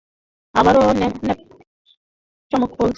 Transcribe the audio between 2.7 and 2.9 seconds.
বলছে।